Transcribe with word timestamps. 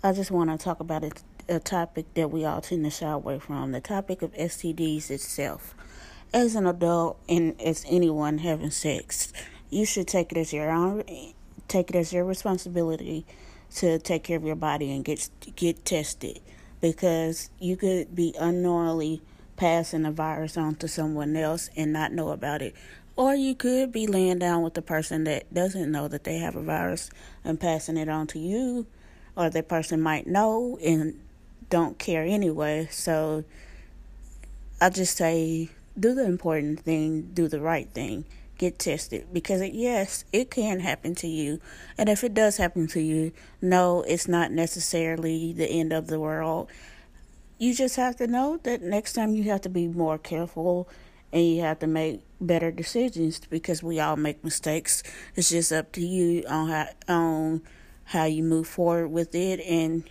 I 0.00 0.12
just 0.12 0.30
want 0.30 0.48
to 0.48 0.56
talk 0.56 0.78
about 0.78 1.02
a, 1.02 1.10
a 1.48 1.58
topic 1.58 2.06
that 2.14 2.30
we 2.30 2.44
all 2.44 2.60
tend 2.60 2.84
to 2.84 2.90
shy 2.90 3.10
away 3.10 3.40
from 3.40 3.72
the 3.72 3.80
topic 3.80 4.22
of 4.22 4.32
STDs 4.34 5.10
itself. 5.10 5.74
As 6.32 6.54
an 6.54 6.68
adult 6.68 7.18
and 7.28 7.60
as 7.60 7.84
anyone 7.88 8.38
having 8.38 8.70
sex, 8.70 9.32
you 9.70 9.84
should 9.84 10.06
take 10.06 10.30
it 10.30 10.38
as 10.38 10.52
your 10.52 10.70
own, 10.70 11.02
take 11.66 11.90
it 11.90 11.96
as 11.96 12.12
your 12.12 12.24
responsibility 12.24 13.26
to 13.74 13.98
take 13.98 14.22
care 14.22 14.36
of 14.36 14.44
your 14.44 14.54
body 14.54 14.92
and 14.92 15.04
get 15.04 15.28
get 15.56 15.84
tested 15.84 16.38
because 16.80 17.50
you 17.58 17.76
could 17.76 18.14
be 18.14 18.32
unknowingly 18.38 19.20
passing 19.56 20.02
the 20.02 20.12
virus 20.12 20.56
on 20.56 20.76
to 20.76 20.86
someone 20.86 21.34
else 21.34 21.70
and 21.76 21.92
not 21.92 22.12
know 22.12 22.28
about 22.28 22.62
it. 22.62 22.72
Or 23.16 23.34
you 23.34 23.56
could 23.56 23.90
be 23.90 24.06
laying 24.06 24.38
down 24.38 24.62
with 24.62 24.74
the 24.74 24.82
person 24.82 25.24
that 25.24 25.52
doesn't 25.52 25.90
know 25.90 26.06
that 26.06 26.22
they 26.22 26.38
have 26.38 26.54
a 26.54 26.62
virus 26.62 27.10
and 27.42 27.58
passing 27.58 27.96
it 27.96 28.08
on 28.08 28.28
to 28.28 28.38
you 28.38 28.86
or 29.38 29.48
the 29.48 29.62
person 29.62 30.02
might 30.02 30.26
know 30.26 30.76
and 30.84 31.18
don't 31.70 31.98
care 31.98 32.24
anyway. 32.24 32.88
So 32.90 33.44
I 34.80 34.90
just 34.90 35.16
say 35.16 35.70
do 35.98 36.14
the 36.14 36.24
important 36.24 36.80
thing, 36.80 37.30
do 37.32 37.46
the 37.46 37.60
right 37.60 37.88
thing, 37.88 38.24
get 38.58 38.80
tested 38.80 39.28
because 39.32 39.60
it, 39.60 39.72
yes, 39.72 40.24
it 40.32 40.50
can 40.50 40.80
happen 40.80 41.14
to 41.16 41.28
you. 41.28 41.60
And 41.96 42.08
if 42.08 42.24
it 42.24 42.34
does 42.34 42.56
happen 42.56 42.88
to 42.88 43.00
you, 43.00 43.32
no, 43.62 44.02
it's 44.02 44.26
not 44.26 44.50
necessarily 44.50 45.52
the 45.52 45.66
end 45.66 45.92
of 45.92 46.08
the 46.08 46.18
world. 46.18 46.68
You 47.58 47.74
just 47.74 47.94
have 47.96 48.16
to 48.16 48.26
know 48.26 48.58
that 48.64 48.82
next 48.82 49.12
time 49.12 49.34
you 49.34 49.44
have 49.44 49.60
to 49.62 49.68
be 49.68 49.86
more 49.86 50.18
careful 50.18 50.88
and 51.32 51.44
you 51.44 51.60
have 51.60 51.78
to 51.80 51.86
make 51.86 52.22
better 52.40 52.72
decisions 52.72 53.40
because 53.48 53.82
we 53.82 54.00
all 54.00 54.16
make 54.16 54.42
mistakes. 54.42 55.02
It's 55.36 55.50
just 55.50 55.72
up 55.72 55.92
to 55.92 56.00
you 56.00 56.44
on 56.48 56.68
how 56.68 56.88
on 57.08 57.62
how 58.08 58.24
you 58.24 58.42
move 58.42 58.66
forward 58.66 59.08
with 59.08 59.34
it 59.34 59.60
and 59.60 60.02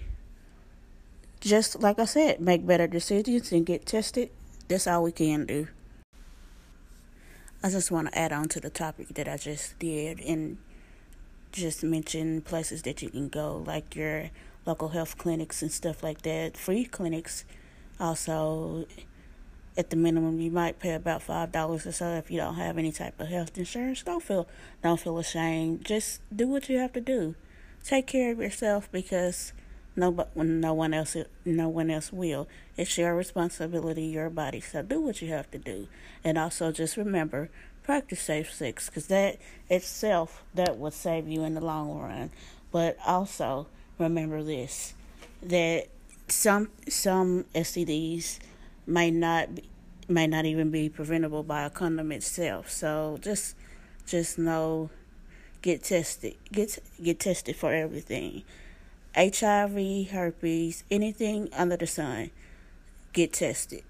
just 1.39 1.81
like 1.81 1.97
I 1.97 2.05
said, 2.05 2.39
make 2.39 2.65
better 2.65 2.85
decisions 2.85 3.51
and 3.51 3.65
get 3.65 3.85
tested. 3.85 4.29
That's 4.67 4.85
all 4.85 5.03
we 5.03 5.11
can 5.11 5.45
do. 5.45 5.67
I 7.63 7.69
just 7.69 7.89
want 7.89 8.09
to 8.09 8.17
add 8.17 8.31
on 8.31 8.49
to 8.49 8.59
the 8.59 8.69
topic 8.69 9.09
that 9.15 9.27
I 9.27 9.37
just 9.37 9.79
did 9.79 10.19
and 10.19 10.57
just 11.51 11.83
mention 11.83 12.41
places 12.41 12.83
that 12.83 13.01
you 13.01 13.09
can 13.09 13.29
go, 13.29 13.63
like 13.65 13.95
your 13.95 14.29
local 14.67 14.89
health 14.89 15.17
clinics 15.17 15.63
and 15.63 15.71
stuff 15.71 16.03
like 16.03 16.21
that, 16.21 16.55
free 16.55 16.85
clinics. 16.85 17.45
Also, 17.99 18.85
at 19.75 19.89
the 19.89 19.95
minimum, 19.95 20.39
you 20.39 20.51
might 20.51 20.77
pay 20.77 20.93
about 20.93 21.23
five 21.23 21.51
dollars 21.51 21.87
or 21.87 21.91
so 21.91 22.09
if 22.13 22.29
you 22.29 22.37
don't 22.37 22.55
have 22.55 22.77
any 22.77 22.91
type 22.91 23.19
of 23.19 23.27
health 23.27 23.57
insurance. 23.57 24.03
Don't 24.03 24.21
feel 24.21 24.47
don't 24.83 24.99
feel 24.99 25.17
ashamed. 25.17 25.83
Just 25.83 26.21
do 26.35 26.47
what 26.47 26.69
you 26.69 26.77
have 26.77 26.93
to 26.93 27.01
do 27.01 27.33
take 27.87 28.05
care 28.05 28.31
of 28.33 28.39
yourself 28.39 28.91
because 28.91 29.53
no, 29.95 30.27
no 30.35 30.73
one 30.73 30.93
else, 30.93 31.15
no 31.45 31.69
one 31.69 31.89
else 31.89 32.11
will. 32.11 32.47
It's 32.75 32.97
your 32.97 33.15
responsibility, 33.15 34.03
your 34.03 34.29
body. 34.29 34.59
So 34.59 34.83
do 34.83 35.01
what 35.01 35.21
you 35.21 35.29
have 35.29 35.49
to 35.51 35.57
do, 35.57 35.87
and 36.23 36.37
also 36.37 36.71
just 36.71 36.97
remember, 36.97 37.49
practice 37.83 38.19
safe 38.19 38.53
sex 38.53 38.87
because 38.87 39.07
that 39.07 39.37
itself 39.69 40.43
that 40.53 40.77
will 40.77 40.91
save 40.91 41.27
you 41.27 41.43
in 41.43 41.55
the 41.55 41.61
long 41.61 41.97
run. 41.97 42.29
But 42.71 42.97
also 43.07 43.67
remember 43.97 44.43
this: 44.43 44.93
that 45.41 45.87
some 46.27 46.69
some 46.87 47.45
STDs 47.55 48.39
may 48.85 49.09
not 49.09 49.55
be, 49.55 49.63
may 50.07 50.27
not 50.27 50.45
even 50.45 50.69
be 50.69 50.89
preventable 50.89 51.41
by 51.41 51.63
a 51.63 51.69
condom 51.69 52.11
itself. 52.11 52.69
So 52.69 53.17
just 53.21 53.55
just 54.05 54.37
know 54.37 54.91
get 55.61 55.83
tested. 55.83 56.35
Get 56.51 56.79
get 57.01 57.19
tested 57.19 57.55
for 57.55 57.73
everything. 57.73 58.43
HIV, 59.15 60.09
herpes, 60.11 60.83
anything 60.91 61.49
under 61.53 61.77
the 61.77 61.87
sun. 61.87 62.31
Get 63.13 63.33
tested. 63.33 63.83